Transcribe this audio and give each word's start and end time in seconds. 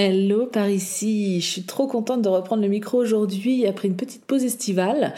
Hello 0.00 0.46
par 0.46 0.70
ici, 0.70 1.40
je 1.40 1.46
suis 1.46 1.62
trop 1.64 1.88
contente 1.88 2.22
de 2.22 2.28
reprendre 2.28 2.62
le 2.62 2.68
micro 2.68 2.98
aujourd'hui 2.98 3.66
après 3.66 3.88
une 3.88 3.96
petite 3.96 4.24
pause 4.24 4.44
estivale 4.44 5.12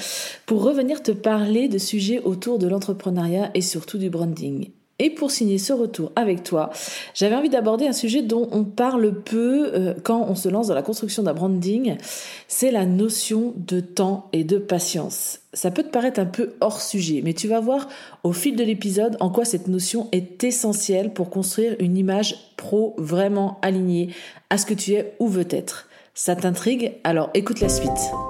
pour 0.47 0.63
revenir 0.63 1.03
te 1.03 1.11
parler 1.11 1.69
de 1.69 1.77
sujets 1.77 2.23
autour 2.23 2.59
de 2.59 2.67
l'entrepreneuriat 2.67 3.51
et 3.53 3.61
surtout 3.61 3.99
du 3.99 4.09
branding. 4.09 4.71
Et 5.01 5.09
pour 5.09 5.31
signer 5.31 5.57
ce 5.57 5.73
retour 5.73 6.13
avec 6.15 6.45
toi, 6.45 6.71
j'avais 7.15 7.35
envie 7.35 7.49
d'aborder 7.49 7.87
un 7.87 7.93
sujet 7.93 8.21
dont 8.21 8.49
on 8.53 8.65
parle 8.65 9.15
peu 9.23 9.71
euh, 9.75 9.95
quand 10.05 10.27
on 10.29 10.35
se 10.35 10.49
lance 10.51 10.69
dans 10.69 10.75
la 10.75 10.83
construction 10.83 11.23
d'un 11.23 11.33
branding, 11.33 11.97
c'est 12.49 12.71
la 12.71 12.85
notion 12.85 13.55
de 13.57 13.81
temps 13.81 14.29
et 14.35 14.45
de 14.45 14.59
patience. 14.59 15.41
Ça 15.55 15.71
peut 15.71 15.83
te 15.83 15.89
paraître 15.89 16.21
un 16.21 16.27
peu 16.27 16.53
hors 16.61 16.83
sujet, 16.83 17.23
mais 17.25 17.33
tu 17.33 17.49
vas 17.49 17.61
voir 17.61 17.89
au 18.25 18.33
fil 18.33 18.57
de 18.57 18.63
l'épisode 18.63 19.17
en 19.21 19.31
quoi 19.31 19.47
cette 19.47 19.69
notion 19.69 20.09
est 20.13 20.45
essentielle 20.45 21.15
pour 21.15 21.31
construire 21.31 21.77
une 21.81 21.97
image 21.97 22.53
pro 22.59 22.95
vraiment 22.99 23.59
alignée 23.63 24.11
à 24.51 24.59
ce 24.59 24.67
que 24.67 24.75
tu 24.75 24.93
es 24.93 25.15
ou 25.19 25.29
veux 25.29 25.49
être. 25.51 25.89
Ça 26.13 26.37
t'intrigue? 26.37 26.93
Alors 27.05 27.31
écoute 27.33 27.61
la 27.61 27.71
suite. 27.71 28.30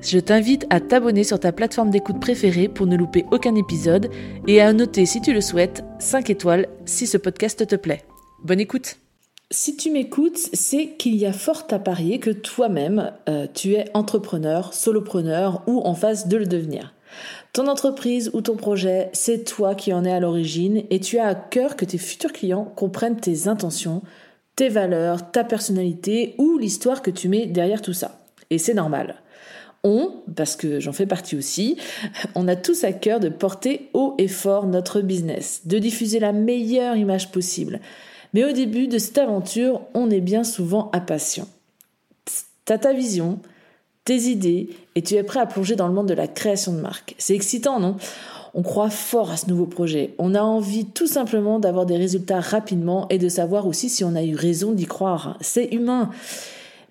je 0.00 0.18
t'invite 0.18 0.66
à 0.70 0.80
t'abonner 0.80 1.24
sur 1.24 1.40
ta 1.40 1.52
plateforme 1.52 1.90
d'écoute 1.90 2.20
préférée 2.20 2.68
pour 2.68 2.86
ne 2.86 2.96
louper 2.96 3.26
aucun 3.30 3.54
épisode 3.54 4.10
et 4.46 4.60
à 4.60 4.72
noter 4.72 5.06
si 5.06 5.20
tu 5.20 5.32
le 5.32 5.40
souhaites 5.40 5.84
5 5.98 6.30
étoiles 6.30 6.68
si 6.84 7.06
ce 7.06 7.18
podcast 7.18 7.66
te 7.66 7.76
plaît. 7.76 8.04
Bonne 8.44 8.60
écoute 8.60 8.96
si 9.50 9.78
tu 9.78 9.90
m'écoutes, 9.90 10.36
c'est 10.52 10.88
qu'il 10.98 11.16
y 11.16 11.24
a 11.24 11.32
fort 11.32 11.66
à 11.70 11.78
parier 11.78 12.18
que 12.18 12.28
toi-même, 12.28 13.14
euh, 13.30 13.46
tu 13.54 13.72
es 13.72 13.86
entrepreneur, 13.94 14.74
solopreneur 14.74 15.62
ou 15.66 15.80
en 15.80 15.94
phase 15.94 16.28
de 16.28 16.36
le 16.36 16.44
devenir. 16.44 16.92
Ton 17.54 17.66
entreprise 17.66 18.30
ou 18.34 18.42
ton 18.42 18.56
projet, 18.56 19.08
c'est 19.14 19.44
toi 19.44 19.74
qui 19.74 19.94
en 19.94 20.04
es 20.04 20.12
à 20.12 20.20
l'origine 20.20 20.82
et 20.90 21.00
tu 21.00 21.18
as 21.18 21.28
à 21.28 21.34
cœur 21.34 21.76
que 21.76 21.86
tes 21.86 21.96
futurs 21.96 22.34
clients 22.34 22.70
comprennent 22.76 23.16
tes 23.16 23.48
intentions, 23.48 24.02
tes 24.54 24.68
valeurs, 24.68 25.30
ta 25.30 25.44
personnalité 25.44 26.34
ou 26.36 26.58
l'histoire 26.58 27.00
que 27.00 27.10
tu 27.10 27.30
mets 27.30 27.46
derrière 27.46 27.80
tout 27.80 27.94
ça. 27.94 28.20
Et 28.50 28.58
c'est 28.58 28.74
normal 28.74 29.16
on, 29.84 30.12
parce 30.34 30.56
que 30.56 30.80
j'en 30.80 30.92
fais 30.92 31.06
partie 31.06 31.36
aussi, 31.36 31.76
on 32.34 32.48
a 32.48 32.56
tous 32.56 32.84
à 32.84 32.92
cœur 32.92 33.20
de 33.20 33.28
porter 33.28 33.90
haut 33.94 34.14
et 34.18 34.28
fort 34.28 34.66
notre 34.66 35.00
business, 35.00 35.62
de 35.66 35.78
diffuser 35.78 36.18
la 36.18 36.32
meilleure 36.32 36.96
image 36.96 37.30
possible. 37.30 37.80
Mais 38.34 38.44
au 38.44 38.52
début 38.52 38.88
de 38.88 38.98
cette 38.98 39.18
aventure, 39.18 39.82
on 39.94 40.10
est 40.10 40.20
bien 40.20 40.44
souvent 40.44 40.90
impatient. 40.92 41.48
T'as 42.64 42.78
ta 42.78 42.92
vision, 42.92 43.38
tes 44.04 44.22
idées, 44.22 44.70
et 44.94 45.02
tu 45.02 45.14
es 45.14 45.22
prêt 45.22 45.40
à 45.40 45.46
plonger 45.46 45.76
dans 45.76 45.88
le 45.88 45.94
monde 45.94 46.08
de 46.08 46.14
la 46.14 46.26
création 46.26 46.72
de 46.72 46.80
marque. 46.80 47.14
C'est 47.18 47.34
excitant, 47.34 47.80
non? 47.80 47.96
On 48.54 48.62
croit 48.62 48.90
fort 48.90 49.30
à 49.30 49.36
ce 49.36 49.46
nouveau 49.46 49.66
projet. 49.66 50.14
On 50.18 50.34
a 50.34 50.40
envie 50.40 50.86
tout 50.86 51.06
simplement 51.06 51.58
d'avoir 51.58 51.86
des 51.86 51.96
résultats 51.96 52.40
rapidement 52.40 53.06
et 53.08 53.18
de 53.18 53.28
savoir 53.28 53.66
aussi 53.66 53.88
si 53.88 54.04
on 54.04 54.14
a 54.16 54.22
eu 54.22 54.34
raison 54.34 54.72
d'y 54.72 54.86
croire. 54.86 55.36
C'est 55.40 55.66
humain. 55.66 56.10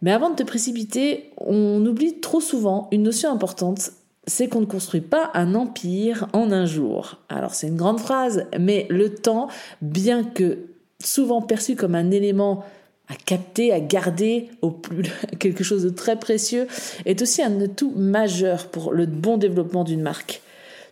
Mais 0.01 0.11
avant 0.11 0.29
de 0.29 0.35
te 0.35 0.43
précipiter, 0.43 1.31
on 1.37 1.83
oublie 1.85 2.19
trop 2.19 2.41
souvent 2.41 2.87
une 2.91 3.03
notion 3.03 3.31
importante, 3.31 3.91
c'est 4.27 4.47
qu'on 4.47 4.61
ne 4.61 4.65
construit 4.65 5.01
pas 5.01 5.31
un 5.33 5.55
empire 5.55 6.27
en 6.33 6.51
un 6.51 6.65
jour. 6.65 7.17
Alors 7.29 7.55
c'est 7.55 7.67
une 7.67 7.77
grande 7.77 7.99
phrase, 7.99 8.45
mais 8.59 8.85
le 8.89 9.15
temps, 9.15 9.47
bien 9.81 10.23
que 10.23 10.59
souvent 11.03 11.41
perçu 11.41 11.75
comme 11.75 11.95
un 11.95 12.11
élément 12.11 12.63
à 13.09 13.15
capter, 13.15 13.71
à 13.71 13.79
garder 13.79 14.49
au 14.61 14.69
plus 14.69 15.03
quelque 15.39 15.63
chose 15.63 15.83
de 15.83 15.89
très 15.89 16.17
précieux, 16.17 16.67
est 17.05 17.21
aussi 17.21 17.41
un 17.41 17.59
atout 17.61 17.93
majeur 17.95 18.67
pour 18.67 18.93
le 18.93 19.05
bon 19.05 19.37
développement 19.37 19.83
d'une 19.83 20.01
marque. 20.01 20.41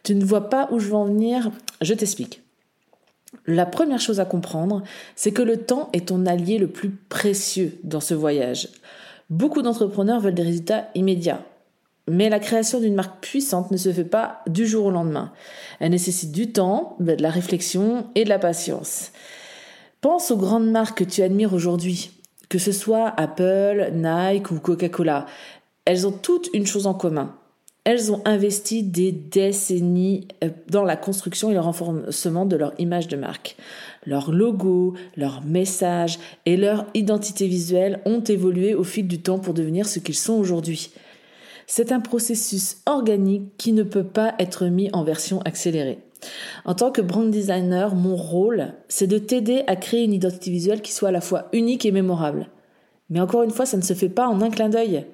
Tu 0.03 0.15
ne 0.15 0.23
vois 0.23 0.49
pas 0.49 0.69
où 0.71 0.79
je 0.79 0.87
veux 0.87 0.95
en 0.95 1.05
venir 1.05 1.51
Je 1.81 1.93
t'explique. 1.93 2.44
La 3.47 3.65
première 3.65 3.99
chose 3.99 4.19
à 4.19 4.25
comprendre, 4.25 4.83
c'est 5.15 5.31
que 5.31 5.41
le 5.41 5.57
temps 5.57 5.89
est 5.93 6.07
ton 6.07 6.25
allié 6.25 6.57
le 6.57 6.67
plus 6.67 6.89
précieux 6.89 7.77
dans 7.83 7.99
ce 7.99 8.13
voyage. 8.13 8.69
Beaucoup 9.29 9.61
d'entrepreneurs 9.61 10.19
veulent 10.19 10.35
des 10.35 10.43
résultats 10.43 10.87
immédiats. 10.95 11.41
Mais 12.07 12.29
la 12.29 12.39
création 12.39 12.79
d'une 12.79 12.93
marque 12.93 13.19
puissante 13.21 13.71
ne 13.71 13.77
se 13.77 13.91
fait 13.91 14.03
pas 14.03 14.41
du 14.47 14.67
jour 14.67 14.85
au 14.85 14.91
lendemain. 14.91 15.31
Elle 15.79 15.91
nécessite 15.91 16.31
du 16.31 16.51
temps, 16.51 16.95
de 16.99 17.13
la 17.13 17.31
réflexion 17.31 18.07
et 18.13 18.23
de 18.23 18.29
la 18.29 18.37
patience. 18.37 19.11
Pense 20.01 20.29
aux 20.29 20.37
grandes 20.37 20.69
marques 20.69 20.99
que 20.99 21.03
tu 21.03 21.23
admires 21.23 21.53
aujourd'hui, 21.53 22.11
que 22.49 22.59
ce 22.59 22.71
soit 22.71 23.13
Apple, 23.17 23.91
Nike 23.93 24.51
ou 24.51 24.59
Coca-Cola. 24.59 25.25
Elles 25.85 26.05
ont 26.05 26.11
toutes 26.11 26.49
une 26.53 26.67
chose 26.67 26.85
en 26.85 26.93
commun. 26.93 27.35
Elles 27.85 28.11
ont 28.11 28.21
investi 28.25 28.81
des 28.81 29.11
décennies 29.11 30.27
euh, 30.43 30.49
dans 30.69 30.83
la 30.83 30.97
construction 30.97 31.51
et 31.51 31.53
le 31.53 31.59
renforcement 31.59 32.47
de 32.47 32.55
leur 32.55 32.73
image 32.79 33.07
de 33.07 33.15
marque. 33.15 33.55
Leur 34.07 34.31
logo, 34.31 34.95
leur 35.15 35.43
message 35.43 36.17
et 36.47 36.57
leur 36.57 36.87
identité 36.95 37.47
visuelle 37.47 38.01
ont 38.05 38.21
évolué 38.21 38.73
au 38.73 38.83
fil 38.83 39.07
du 39.07 39.21
temps 39.21 39.37
pour 39.37 39.53
devenir 39.53 39.87
ce 39.87 39.99
qu'ils 39.99 40.15
sont 40.15 40.33
aujourd'hui. 40.33 40.89
C'est 41.67 41.91
un 41.91 41.99
processus 41.99 42.77
organique 42.87 43.55
qui 43.57 43.71
ne 43.71 43.83
peut 43.83 44.03
pas 44.03 44.33
être 44.39 44.65
mis 44.65 44.89
en 44.91 45.03
version 45.03 45.41
accélérée. 45.43 45.99
En 46.65 46.73
tant 46.73 46.91
que 46.91 47.01
brand 47.01 47.29
designer, 47.29 47.93
mon 47.93 48.15
rôle, 48.15 48.73
c'est 48.87 49.05
de 49.05 49.19
t'aider 49.19 49.63
à 49.67 49.75
créer 49.75 50.03
une 50.03 50.13
identité 50.13 50.49
visuelle 50.49 50.81
qui 50.81 50.91
soit 50.91 51.09
à 51.09 51.11
la 51.11 51.21
fois 51.21 51.49
unique 51.53 51.85
et 51.85 51.91
mémorable. 51.91 52.49
Mais 53.11 53.19
encore 53.19 53.43
une 53.43 53.51
fois, 53.51 53.67
ça 53.67 53.77
ne 53.77 53.83
se 53.83 53.93
fait 53.93 54.09
pas 54.09 54.27
en 54.27 54.41
un 54.41 54.49
clin 54.49 54.69
d'œil. 54.69 55.05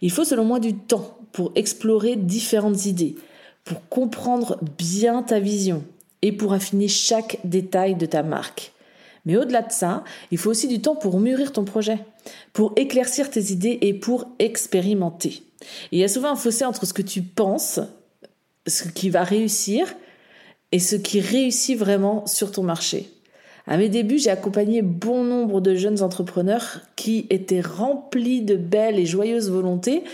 Il 0.00 0.12
faut 0.12 0.24
selon 0.24 0.44
moi 0.44 0.60
du 0.60 0.76
temps 0.76 1.18
pour 1.34 1.50
explorer 1.56 2.14
différentes 2.14 2.86
idées, 2.86 3.16
pour 3.64 3.86
comprendre 3.88 4.58
bien 4.78 5.24
ta 5.24 5.40
vision 5.40 5.82
et 6.22 6.30
pour 6.30 6.52
affiner 6.52 6.86
chaque 6.86 7.40
détail 7.42 7.96
de 7.96 8.06
ta 8.06 8.22
marque. 8.22 8.72
Mais 9.26 9.36
au-delà 9.36 9.62
de 9.62 9.72
ça, 9.72 10.04
il 10.30 10.38
faut 10.38 10.50
aussi 10.50 10.68
du 10.68 10.80
temps 10.80 10.94
pour 10.94 11.18
mûrir 11.18 11.50
ton 11.52 11.64
projet, 11.64 11.98
pour 12.52 12.72
éclaircir 12.76 13.30
tes 13.30 13.50
idées 13.50 13.78
et 13.80 13.94
pour 13.94 14.28
expérimenter. 14.38 15.42
il 15.90 15.98
y 15.98 16.04
a 16.04 16.08
souvent 16.08 16.30
un 16.30 16.36
fossé 16.36 16.64
entre 16.64 16.86
ce 16.86 16.92
que 16.92 17.02
tu 17.02 17.22
penses, 17.22 17.80
ce 18.68 18.86
qui 18.88 19.10
va 19.10 19.24
réussir, 19.24 19.92
et 20.70 20.78
ce 20.78 20.94
qui 20.94 21.20
réussit 21.20 21.76
vraiment 21.76 22.26
sur 22.26 22.52
ton 22.52 22.62
marché. 22.62 23.10
À 23.66 23.76
mes 23.76 23.88
débuts, 23.88 24.18
j'ai 24.18 24.30
accompagné 24.30 24.82
bon 24.82 25.24
nombre 25.24 25.60
de 25.60 25.74
jeunes 25.74 26.02
entrepreneurs 26.02 26.80
qui 26.94 27.26
étaient 27.30 27.60
remplis 27.60 28.42
de 28.42 28.54
belles 28.56 29.00
et 29.00 29.06
joyeuses 29.06 29.50
volontés, 29.50 30.04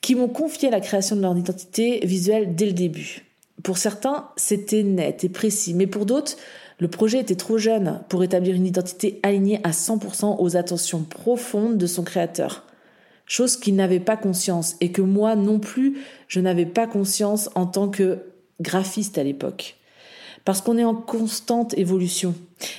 qui 0.00 0.14
m'ont 0.14 0.28
confié 0.28 0.70
la 0.70 0.80
création 0.80 1.16
de 1.16 1.22
leur 1.22 1.36
identité 1.36 2.00
visuelle 2.04 2.54
dès 2.54 2.66
le 2.66 2.72
début. 2.72 3.24
Pour 3.62 3.78
certains, 3.78 4.28
c'était 4.36 4.82
net 4.82 5.24
et 5.24 5.28
précis, 5.28 5.74
mais 5.74 5.86
pour 5.86 6.06
d'autres, 6.06 6.36
le 6.78 6.88
projet 6.88 7.20
était 7.20 7.36
trop 7.36 7.58
jeune 7.58 8.00
pour 8.08 8.24
établir 8.24 8.56
une 8.56 8.66
identité 8.66 9.20
alignée 9.22 9.60
à 9.64 9.70
100% 9.70 10.36
aux 10.38 10.56
attentions 10.56 11.02
profondes 11.02 11.76
de 11.76 11.86
son 11.86 12.02
créateur. 12.02 12.64
Chose 13.26 13.58
qu'il 13.58 13.76
n'avait 13.76 14.00
pas 14.00 14.16
conscience 14.16 14.76
et 14.80 14.90
que 14.90 15.02
moi 15.02 15.36
non 15.36 15.58
plus, 15.58 15.98
je 16.26 16.40
n'avais 16.40 16.66
pas 16.66 16.86
conscience 16.86 17.50
en 17.54 17.66
tant 17.66 17.88
que 17.88 18.20
graphiste 18.60 19.18
à 19.18 19.22
l'époque. 19.22 19.76
Parce 20.46 20.62
qu'on 20.62 20.78
est 20.78 20.84
en 20.84 20.94
constante 20.94 21.76
évolution. 21.76 22.34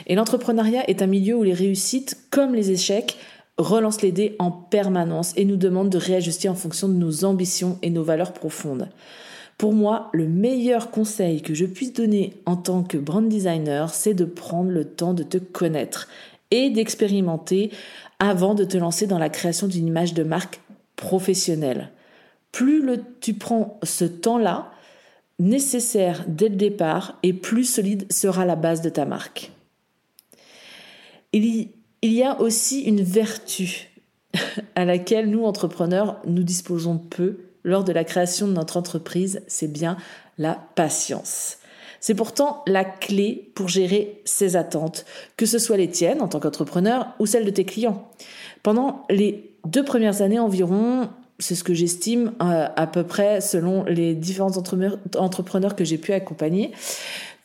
Et 0.07 0.15
l'entrepreneuriat 0.15 0.89
est 0.89 1.03
un 1.03 1.07
milieu 1.07 1.35
où 1.35 1.43
les 1.43 1.53
réussites, 1.53 2.17
comme 2.31 2.55
les 2.55 2.71
échecs, 2.71 3.17
relance 3.57 4.01
les 4.01 4.11
dés 4.11 4.35
en 4.39 4.51
permanence 4.51 5.33
et 5.35 5.45
nous 5.45 5.57
demande 5.57 5.89
de 5.89 5.97
réajuster 5.97 6.49
en 6.49 6.55
fonction 6.55 6.87
de 6.87 6.93
nos 6.93 7.25
ambitions 7.25 7.77
et 7.81 7.89
nos 7.89 8.03
valeurs 8.03 8.33
profondes. 8.33 8.89
Pour 9.57 9.73
moi, 9.73 10.09
le 10.13 10.27
meilleur 10.27 10.89
conseil 10.89 11.41
que 11.41 11.53
je 11.53 11.65
puisse 11.65 11.93
donner 11.93 12.33
en 12.45 12.55
tant 12.55 12.83
que 12.83 12.97
brand 12.97 13.27
designer, 13.27 13.93
c'est 13.93 14.15
de 14.15 14.25
prendre 14.25 14.71
le 14.71 14.85
temps 14.85 15.13
de 15.13 15.23
te 15.23 15.37
connaître 15.37 16.07
et 16.49 16.69
d'expérimenter 16.69 17.71
avant 18.19 18.55
de 18.55 18.63
te 18.63 18.77
lancer 18.77 19.07
dans 19.07 19.19
la 19.19 19.29
création 19.29 19.67
d'une 19.67 19.87
image 19.87 20.13
de 20.13 20.23
marque 20.23 20.61
professionnelle. 20.95 21.91
plus 22.51 22.83
tu 23.21 23.33
prends 23.33 23.79
ce 23.83 24.05
temps-là 24.05 24.71
nécessaire 25.39 26.23
dès 26.27 26.49
le 26.49 26.55
départ 26.55 27.17
et 27.23 27.33
plus 27.33 27.65
solide 27.65 28.11
sera 28.11 28.45
la 28.45 28.55
base 28.55 28.81
de 28.81 28.89
ta 28.89 29.05
marque. 29.05 29.51
Il 31.33 31.45
y, 31.45 31.69
a 32.03 32.39
aussi 32.41 32.81
une 32.81 33.01
vertu 33.01 33.89
à 34.75 34.85
laquelle 34.85 35.29
nous, 35.29 35.45
entrepreneurs, 35.45 36.19
nous 36.25 36.43
disposons 36.43 36.97
peu 36.97 37.37
lors 37.63 37.83
de 37.83 37.91
la 37.91 38.03
création 38.03 38.47
de 38.47 38.53
notre 38.53 38.77
entreprise, 38.77 39.41
c'est 39.47 39.71
bien 39.71 39.97
la 40.37 40.59
patience. 40.75 41.57
C'est 41.99 42.15
pourtant 42.15 42.63
la 42.65 42.83
clé 42.83 43.51
pour 43.53 43.67
gérer 43.67 44.21
ses 44.25 44.55
attentes, 44.55 45.05
que 45.37 45.45
ce 45.45 45.59
soit 45.59 45.77
les 45.77 45.89
tiennes 45.89 46.21
en 46.21 46.27
tant 46.27 46.39
qu'entrepreneur 46.39 47.13
ou 47.19 47.27
celles 47.27 47.45
de 47.45 47.51
tes 47.51 47.65
clients. 47.65 48.09
Pendant 48.63 49.05
les 49.11 49.53
deux 49.65 49.85
premières 49.85 50.23
années 50.23 50.39
environ, 50.39 51.09
c'est 51.37 51.53
ce 51.53 51.63
que 51.63 51.75
j'estime 51.75 52.33
euh, 52.41 52.67
à, 52.75 52.87
peu 52.87 53.03
près 53.03 53.39
selon 53.41 53.83
les 53.83 54.15
différents 54.15 54.57
entrepreneurs 54.57 55.75
que 55.75 55.83
j'ai 55.83 55.99
pu 55.99 56.13
accompagner, 56.13 56.71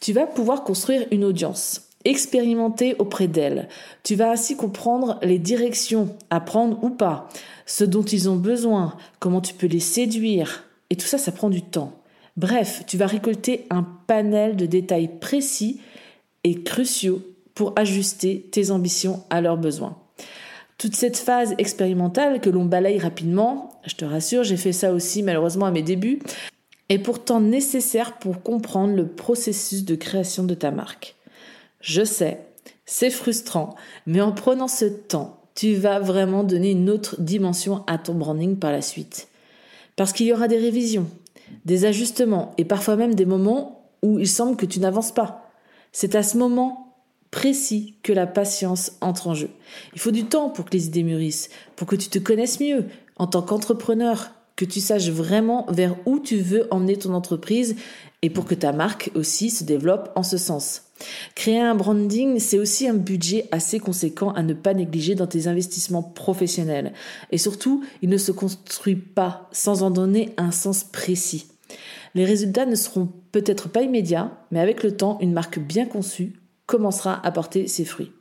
tu 0.00 0.14
vas 0.14 0.26
pouvoir 0.26 0.64
construire 0.64 1.06
une 1.10 1.24
audience 1.24 1.85
expérimenter 2.06 2.94
auprès 2.98 3.26
d'elle. 3.26 3.68
Tu 4.02 4.14
vas 4.14 4.30
ainsi 4.30 4.56
comprendre 4.56 5.18
les 5.22 5.38
directions 5.38 6.16
à 6.30 6.40
prendre 6.40 6.82
ou 6.82 6.90
pas, 6.90 7.28
ce 7.66 7.84
dont 7.84 8.04
ils 8.04 8.30
ont 8.30 8.36
besoin, 8.36 8.96
comment 9.18 9.40
tu 9.40 9.52
peux 9.52 9.66
les 9.66 9.80
séduire. 9.80 10.64
Et 10.88 10.96
tout 10.96 11.06
ça, 11.06 11.18
ça 11.18 11.32
prend 11.32 11.50
du 11.50 11.62
temps. 11.62 11.92
Bref, 12.36 12.84
tu 12.86 12.96
vas 12.96 13.06
récolter 13.06 13.66
un 13.70 13.84
panel 14.06 14.56
de 14.56 14.66
détails 14.66 15.10
précis 15.20 15.80
et 16.44 16.62
cruciaux 16.62 17.22
pour 17.54 17.72
ajuster 17.76 18.48
tes 18.52 18.70
ambitions 18.70 19.24
à 19.30 19.40
leurs 19.40 19.56
besoins. 19.56 19.96
Toute 20.78 20.94
cette 20.94 21.16
phase 21.16 21.54
expérimentale 21.58 22.40
que 22.40 22.50
l'on 22.50 22.66
balaye 22.66 22.98
rapidement, 22.98 23.80
je 23.86 23.94
te 23.94 24.04
rassure, 24.04 24.44
j'ai 24.44 24.58
fait 24.58 24.72
ça 24.72 24.92
aussi 24.92 25.22
malheureusement 25.22 25.66
à 25.66 25.70
mes 25.70 25.82
débuts, 25.82 26.20
est 26.88 26.98
pourtant 26.98 27.40
nécessaire 27.40 28.18
pour 28.18 28.42
comprendre 28.42 28.94
le 28.94 29.06
processus 29.06 29.84
de 29.84 29.94
création 29.96 30.44
de 30.44 30.54
ta 30.54 30.70
marque. 30.70 31.16
Je 31.86 32.02
sais, 32.04 32.40
c'est 32.84 33.10
frustrant, 33.10 33.76
mais 34.06 34.20
en 34.20 34.32
prenant 34.32 34.66
ce 34.66 34.86
temps, 34.86 35.40
tu 35.54 35.74
vas 35.74 36.00
vraiment 36.00 36.42
donner 36.42 36.72
une 36.72 36.90
autre 36.90 37.20
dimension 37.20 37.84
à 37.86 37.96
ton 37.96 38.14
branding 38.14 38.56
par 38.56 38.72
la 38.72 38.82
suite. 38.82 39.28
Parce 39.94 40.12
qu'il 40.12 40.26
y 40.26 40.32
aura 40.32 40.48
des 40.48 40.58
révisions, 40.58 41.06
des 41.64 41.84
ajustements 41.84 42.50
et 42.58 42.64
parfois 42.64 42.96
même 42.96 43.14
des 43.14 43.24
moments 43.24 43.88
où 44.02 44.18
il 44.18 44.26
semble 44.26 44.56
que 44.56 44.66
tu 44.66 44.80
n'avances 44.80 45.12
pas. 45.12 45.48
C'est 45.92 46.16
à 46.16 46.24
ce 46.24 46.36
moment 46.36 46.96
précis 47.30 47.94
que 48.02 48.12
la 48.12 48.26
patience 48.26 48.96
entre 49.00 49.28
en 49.28 49.34
jeu. 49.34 49.50
Il 49.94 50.00
faut 50.00 50.10
du 50.10 50.24
temps 50.24 50.50
pour 50.50 50.64
que 50.64 50.72
les 50.72 50.86
idées 50.88 51.04
mûrissent, 51.04 51.50
pour 51.76 51.86
que 51.86 51.94
tu 51.94 52.08
te 52.08 52.18
connaisses 52.18 52.58
mieux 52.58 52.86
en 53.14 53.28
tant 53.28 53.42
qu'entrepreneur, 53.42 54.32
que 54.56 54.64
tu 54.64 54.80
saches 54.80 55.10
vraiment 55.10 55.66
vers 55.68 55.94
où 56.04 56.18
tu 56.18 56.38
veux 56.38 56.66
emmener 56.72 56.96
ton 56.96 57.14
entreprise 57.14 57.76
et 58.22 58.30
pour 58.30 58.44
que 58.44 58.56
ta 58.56 58.72
marque 58.72 59.12
aussi 59.14 59.50
se 59.50 59.62
développe 59.62 60.10
en 60.16 60.24
ce 60.24 60.36
sens. 60.36 60.85
Créer 61.34 61.60
un 61.60 61.74
branding, 61.74 62.38
c'est 62.38 62.58
aussi 62.58 62.88
un 62.88 62.94
budget 62.94 63.48
assez 63.50 63.78
conséquent 63.78 64.30
à 64.30 64.42
ne 64.42 64.54
pas 64.54 64.74
négliger 64.74 65.14
dans 65.14 65.26
tes 65.26 65.46
investissements 65.46 66.02
professionnels. 66.02 66.92
Et 67.30 67.38
surtout, 67.38 67.84
il 68.02 68.08
ne 68.08 68.16
se 68.16 68.32
construit 68.32 68.96
pas 68.96 69.48
sans 69.52 69.82
en 69.82 69.90
donner 69.90 70.32
un 70.36 70.50
sens 70.50 70.84
précis. 70.84 71.48
Les 72.14 72.24
résultats 72.24 72.66
ne 72.66 72.74
seront 72.74 73.10
peut-être 73.32 73.68
pas 73.68 73.82
immédiats, 73.82 74.32
mais 74.50 74.60
avec 74.60 74.82
le 74.82 74.96
temps, 74.96 75.18
une 75.20 75.32
marque 75.32 75.58
bien 75.58 75.84
conçue 75.84 76.40
commencera 76.64 77.24
à 77.24 77.30
porter 77.30 77.68
ses 77.68 77.84
fruits. 77.84 78.12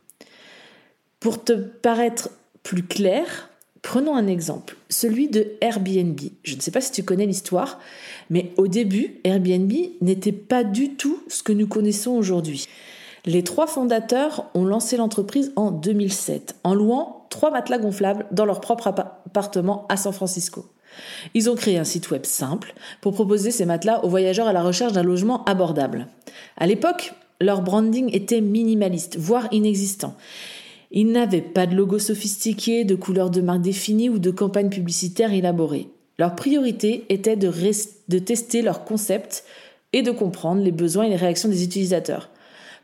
Pour 1.20 1.42
te 1.42 1.52
paraître 1.52 2.30
plus 2.62 2.82
clair, 2.82 3.50
prenons 3.86 4.16
un 4.16 4.26
exemple, 4.26 4.76
celui 4.88 5.28
de 5.28 5.52
Airbnb. 5.60 6.18
Je 6.42 6.56
ne 6.56 6.60
sais 6.60 6.72
pas 6.72 6.80
si 6.80 6.90
tu 6.90 7.04
connais 7.04 7.24
l'histoire, 7.24 7.78
mais 8.30 8.50
au 8.56 8.66
début, 8.66 9.20
Airbnb 9.22 9.72
n'était 10.00 10.32
pas 10.32 10.64
du 10.64 10.96
tout 10.96 11.22
ce 11.28 11.44
que 11.44 11.52
nous 11.52 11.68
connaissons 11.68 12.10
aujourd'hui. 12.10 12.66
Les 13.26 13.44
trois 13.44 13.68
fondateurs 13.68 14.50
ont 14.54 14.64
lancé 14.64 14.96
l'entreprise 14.96 15.52
en 15.54 15.70
2007 15.70 16.56
en 16.64 16.74
louant 16.74 17.28
trois 17.30 17.52
matelas 17.52 17.78
gonflables 17.78 18.26
dans 18.32 18.44
leur 18.44 18.60
propre 18.60 18.88
appartement 18.88 19.86
à 19.88 19.96
San 19.96 20.12
Francisco. 20.12 20.66
Ils 21.34 21.48
ont 21.48 21.54
créé 21.54 21.78
un 21.78 21.84
site 21.84 22.10
web 22.10 22.26
simple 22.26 22.74
pour 23.00 23.12
proposer 23.12 23.52
ces 23.52 23.66
matelas 23.66 24.04
aux 24.04 24.08
voyageurs 24.08 24.48
à 24.48 24.52
la 24.52 24.64
recherche 24.64 24.94
d'un 24.94 25.04
logement 25.04 25.44
abordable. 25.44 26.08
À 26.56 26.66
l'époque, 26.66 27.14
leur 27.40 27.62
branding 27.62 28.10
était 28.12 28.40
minimaliste, 28.40 29.16
voire 29.16 29.46
inexistant. 29.52 30.16
Ils 30.98 31.12
n'avaient 31.12 31.42
pas 31.42 31.66
de 31.66 31.76
logo 31.76 31.98
sophistiqué, 31.98 32.84
de 32.84 32.94
couleurs 32.94 33.28
de 33.28 33.42
marque 33.42 33.60
définies 33.60 34.08
ou 34.08 34.18
de 34.18 34.30
campagnes 34.30 34.70
publicitaires 34.70 35.34
élaborées. 35.34 35.90
Leur 36.18 36.34
priorité 36.34 37.04
était 37.10 37.36
de, 37.36 37.52
de 38.08 38.18
tester 38.18 38.62
leur 38.62 38.82
concept 38.86 39.44
et 39.92 40.00
de 40.00 40.10
comprendre 40.10 40.62
les 40.62 40.72
besoins 40.72 41.04
et 41.04 41.10
les 41.10 41.16
réactions 41.16 41.50
des 41.50 41.62
utilisateurs. 41.62 42.30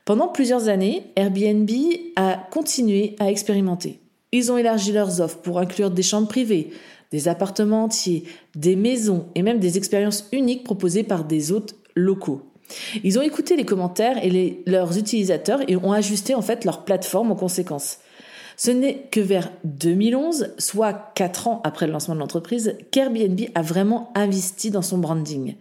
Pendant 0.04 0.28
plusieurs 0.28 0.68
années, 0.68 1.04
Airbnb 1.16 1.70
a 2.16 2.36
continué 2.50 3.16
à 3.18 3.30
expérimenter. 3.30 3.98
Ils 4.30 4.52
ont 4.52 4.58
élargi 4.58 4.92
leurs 4.92 5.22
offres 5.22 5.38
pour 5.38 5.58
inclure 5.58 5.90
des 5.90 6.02
chambres 6.02 6.28
privées, 6.28 6.68
des 7.12 7.28
appartements 7.28 7.84
entiers, 7.84 8.24
des 8.54 8.76
maisons 8.76 9.24
et 9.34 9.40
même 9.40 9.58
des 9.58 9.78
expériences 9.78 10.28
uniques 10.32 10.64
proposées 10.64 11.02
par 11.02 11.24
des 11.24 11.50
hôtes 11.50 11.76
locaux. 11.94 12.42
Ils 13.04 13.18
ont 13.18 13.22
écouté 13.22 13.56
les 13.56 13.64
commentaires 13.64 14.24
et 14.24 14.62
leurs 14.66 14.98
utilisateurs 14.98 15.60
et 15.68 15.76
ont 15.76 15.92
ajusté 15.92 16.34
en 16.34 16.42
fait 16.42 16.64
leur 16.64 16.84
plateforme 16.84 17.32
en 17.32 17.36
conséquence. 17.36 17.98
Ce 18.56 18.70
n'est 18.70 19.06
que 19.10 19.20
vers 19.20 19.50
2011, 19.64 20.54
soit 20.58 21.12
4 21.14 21.48
ans 21.48 21.60
après 21.64 21.86
le 21.86 21.92
lancement 21.92 22.14
de 22.14 22.20
l'entreprise, 22.20 22.76
qu'Airbnb 22.90 23.40
a 23.54 23.62
vraiment 23.62 24.12
investi 24.14 24.70
dans 24.70 24.82
son 24.82 24.98
branding. 24.98 25.54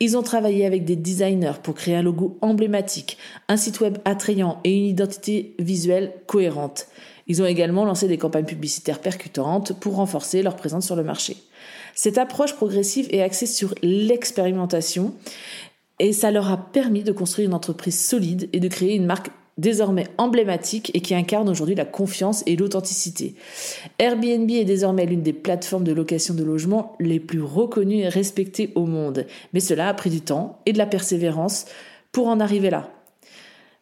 Ils 0.00 0.16
ont 0.16 0.22
travaillé 0.22 0.64
avec 0.64 0.84
des 0.84 0.94
designers 0.94 1.58
pour 1.62 1.74
créer 1.74 1.96
un 1.96 2.02
logo 2.02 2.38
emblématique, 2.40 3.18
un 3.48 3.56
site 3.56 3.80
web 3.80 3.98
attrayant 4.04 4.60
et 4.62 4.72
une 4.72 4.86
identité 4.86 5.56
visuelle 5.58 6.12
cohérente. 6.26 6.86
Ils 7.26 7.42
ont 7.42 7.46
également 7.46 7.84
lancé 7.84 8.06
des 8.06 8.16
campagnes 8.16 8.44
publicitaires 8.44 9.00
percutantes 9.00 9.78
pour 9.78 9.96
renforcer 9.96 10.42
leur 10.42 10.56
présence 10.56 10.86
sur 10.86 10.96
le 10.96 11.02
marché. 11.02 11.36
Cette 11.94 12.16
approche 12.16 12.54
progressive 12.54 13.08
est 13.10 13.22
axée 13.22 13.46
sur 13.46 13.74
l'expérimentation 13.82 15.12
et 15.98 16.12
ça 16.12 16.30
leur 16.30 16.50
a 16.50 16.56
permis 16.56 17.02
de 17.02 17.12
construire 17.12 17.48
une 17.48 17.54
entreprise 17.54 17.98
solide 17.98 18.48
et 18.52 18.60
de 18.60 18.68
créer 18.68 18.94
une 18.94 19.06
marque 19.06 19.30
désormais 19.58 20.06
emblématique 20.18 20.90
et 20.94 21.00
qui 21.00 21.14
incarne 21.14 21.48
aujourd'hui 21.48 21.74
la 21.74 21.84
confiance 21.84 22.44
et 22.46 22.56
l'authenticité. 22.56 23.34
Airbnb 23.98 24.48
est 24.50 24.64
désormais 24.64 25.04
l'une 25.04 25.22
des 25.22 25.32
plateformes 25.32 25.84
de 25.84 25.92
location 25.92 26.34
de 26.34 26.44
logement 26.44 26.96
les 27.00 27.18
plus 27.20 27.42
reconnues 27.42 27.98
et 27.98 28.08
respectées 28.08 28.72
au 28.76 28.86
monde. 28.86 29.26
Mais 29.52 29.60
cela 29.60 29.88
a 29.88 29.94
pris 29.94 30.10
du 30.10 30.20
temps 30.20 30.60
et 30.64 30.72
de 30.72 30.78
la 30.78 30.86
persévérance 30.86 31.66
pour 32.12 32.28
en 32.28 32.40
arriver 32.40 32.70
là. 32.70 32.90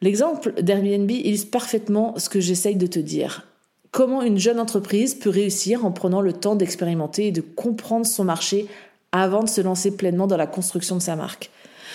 L'exemple 0.00 0.62
d'Airbnb 0.62 1.10
illustre 1.10 1.50
parfaitement 1.50 2.14
ce 2.18 2.28
que 2.28 2.40
j'essaye 2.40 2.76
de 2.76 2.86
te 2.86 2.98
dire. 2.98 3.46
Comment 3.90 4.22
une 4.22 4.38
jeune 4.38 4.60
entreprise 4.60 5.14
peut 5.14 5.30
réussir 5.30 5.84
en 5.84 5.92
prenant 5.92 6.20
le 6.20 6.32
temps 6.32 6.56
d'expérimenter 6.56 7.28
et 7.28 7.32
de 7.32 7.40
comprendre 7.40 8.04
son 8.04 8.24
marché 8.24 8.66
avant 9.12 9.42
de 9.42 9.48
se 9.48 9.60
lancer 9.60 9.96
pleinement 9.96 10.26
dans 10.26 10.36
la 10.36 10.46
construction 10.46 10.96
de 10.96 11.02
sa 11.02 11.16
marque. 11.16 11.50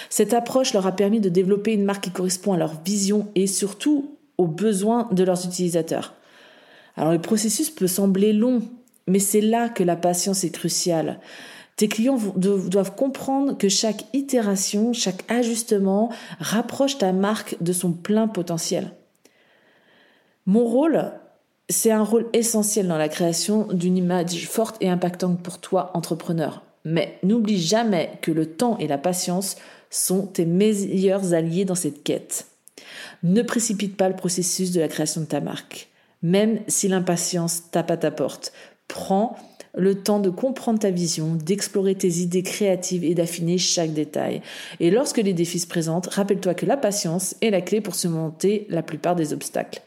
Cette 0.10 0.34
approche 0.34 0.74
leur 0.74 0.88
a 0.88 0.91
permis 0.91 1.20
de 1.20 1.29
développer 1.29 1.74
une 1.74 1.86
marque 1.86 2.05
qui 2.05 2.12
correspond 2.12 2.53
à 2.53 2.58
leur 2.58 2.81
vision 2.84 3.27
et 3.36 3.48
surtout 3.48 4.17
aux 4.38 4.48
besoins 4.48 5.08
de 5.12 5.24
leurs 5.24 5.46
utilisateurs. 5.46 6.13
Alors 6.96 7.12
le 7.12 7.22
processus 7.22 7.70
peut 7.70 7.88
sembler 7.88 8.34
long, 8.34 8.62
mais 9.08 9.20
c'est 9.20 9.41
là 9.41 9.70
que 9.70 9.84
la 9.84 9.96
patience 9.96 10.43
est 10.43 10.51
cruciale. 10.51 11.20
Tes 11.75 11.88
clients 11.88 12.20
doivent 12.36 12.96
comprendre 12.96 13.58
que 13.58 13.70
chaque 13.70 14.05
itération, 14.13 14.93
chaque 14.93 15.24
ajustement 15.31 16.12
rapproche 16.39 16.98
ta 16.98 17.12
marque 17.12 17.55
de 17.62 17.74
son 17.74 17.91
plein 17.91 18.27
potentiel. 18.27 18.91
Mon 20.46 20.65
rôle, 20.65 21.12
c'est 21.70 21.91
un 21.91 22.03
rôle 22.03 22.27
essentiel 22.34 22.88
dans 22.88 22.98
la 22.98 23.10
création 23.10 23.67
d'une 23.72 23.98
image 23.98 24.48
forte 24.48 24.77
et 24.81 24.89
impactante 24.89 25.41
pour 25.41 25.60
toi, 25.60 25.91
entrepreneur. 25.93 26.63
Mais 26.84 27.17
n'oublie 27.24 27.60
jamais 27.60 28.12
que 28.22 28.31
le 28.31 28.46
temps 28.46 28.77
et 28.77 28.88
la 28.88 28.98
patience 28.98 29.55
sont 29.91 30.25
tes 30.25 30.45
meilleurs 30.45 31.36
alliés 31.36 31.65
dans 31.65 31.75
cette 31.75 32.01
quête. 32.01 32.48
Ne 33.21 33.43
précipite 33.43 33.95
pas 33.95 34.10
le 34.10 34.15
processus 34.15 34.71
de 34.71 34.79
la 34.79 34.88
création 34.88 35.21
de 35.21 35.27
ta 35.27 35.41
marque, 35.41 35.89
même 36.24 36.62
si 36.67 36.88
l'impatience 36.88 37.69
tape 37.69 37.91
à 37.91 37.98
ta 37.98 38.10
porte. 38.10 38.51
Prends 38.88 39.38
le 39.75 39.95
temps 39.95 40.19
de 40.19 40.29
comprendre 40.29 40.79
ta 40.79 40.89
vision, 40.89 41.36
d'explorer 41.36 41.95
tes 41.95 42.10
idées 42.19 42.43
créatives 42.43 43.03
et 43.03 43.15
d'affiner 43.15 43.57
chaque 43.57 43.93
détail. 43.93 44.41
Et 44.79 44.91
lorsque 44.91 45.17
les 45.17 45.33
défis 45.33 45.60
se 45.60 45.67
présentent, 45.67 46.07
rappelle-toi 46.07 46.53
que 46.53 46.65
la 46.65 46.77
patience 46.77 47.36
est 47.41 47.51
la 47.51 47.62
clé 47.62 47.79
pour 47.79 47.95
surmonter 47.95 48.65
la 48.69 48.83
plupart 48.83 49.15
des 49.15 49.33
obstacles. 49.33 49.81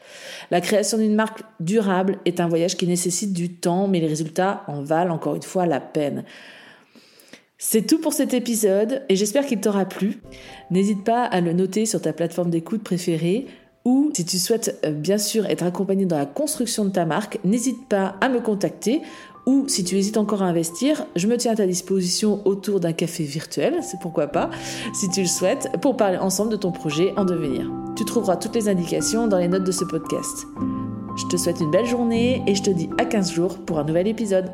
La 0.49 0.61
création 0.61 0.97
d'une 0.97 1.15
marque 1.15 1.43
durable 1.59 2.17
est 2.25 2.39
un 2.39 2.47
voyage 2.47 2.77
qui 2.77 2.87
nécessite 2.87 3.33
du 3.33 3.53
temps, 3.53 3.87
mais 3.87 3.99
les 3.99 4.07
résultats 4.07 4.63
en 4.67 4.81
valent 4.81 5.13
encore 5.13 5.35
une 5.35 5.43
fois 5.43 5.65
la 5.65 5.79
peine. 5.79 6.23
C'est 7.57 7.87
tout 7.87 7.99
pour 7.99 8.13
cet 8.13 8.33
épisode 8.33 9.03
et 9.07 9.15
j'espère 9.15 9.45
qu'il 9.45 9.61
t'aura 9.61 9.85
plu. 9.85 10.21
N'hésite 10.71 11.03
pas 11.03 11.23
à 11.23 11.39
le 11.39 11.53
noter 11.53 11.85
sur 11.85 12.01
ta 12.01 12.11
plateforme 12.11 12.49
d'écoute 12.49 12.83
préférée 12.83 13.47
ou 13.85 14.09
si 14.13 14.25
tu 14.25 14.37
souhaites 14.39 14.79
euh, 14.83 14.91
bien 14.91 15.17
sûr 15.17 15.45
être 15.45 15.63
accompagné 15.63 16.05
dans 16.05 16.17
la 16.17 16.25
construction 16.25 16.85
de 16.85 16.89
ta 16.89 17.05
marque, 17.05 17.39
n'hésite 17.45 17.87
pas 17.87 18.15
à 18.19 18.29
me 18.29 18.41
contacter 18.41 19.01
Ou 19.45 19.65
si 19.67 19.83
tu 19.83 19.95
hésites 19.95 20.17
encore 20.17 20.41
à 20.41 20.47
investir, 20.47 21.05
je 21.15 21.27
me 21.27 21.37
tiens 21.37 21.53
à 21.53 21.55
ta 21.55 21.67
disposition 21.67 22.41
autour 22.45 22.79
d'un 22.79 22.93
café 22.93 23.23
virtuel, 23.23 23.75
c'est 23.83 23.99
pourquoi 23.99 24.27
pas, 24.27 24.49
si 24.93 25.07
tu 25.09 25.21
le 25.21 25.27
souhaites, 25.27 25.69
pour 25.81 25.97
parler 25.97 26.17
ensemble 26.17 26.51
de 26.51 26.57
ton 26.57 26.71
projet 26.71 27.13
en 27.15 27.25
devenir. 27.25 27.71
Tu 27.95 28.05
trouveras 28.05 28.37
toutes 28.37 28.55
les 28.55 28.69
indications 28.69 29.27
dans 29.27 29.37
les 29.37 29.47
notes 29.47 29.63
de 29.63 29.71
ce 29.71 29.85
podcast. 29.85 30.47
Je 31.17 31.27
te 31.27 31.37
souhaite 31.37 31.61
une 31.61 31.71
belle 31.71 31.85
journée 31.85 32.43
et 32.47 32.55
je 32.55 32.63
te 32.63 32.71
dis 32.71 32.89
à 32.97 33.05
15 33.05 33.31
jours 33.31 33.59
pour 33.59 33.77
un 33.77 33.83
nouvel 33.83 34.07
épisode. 34.07 34.51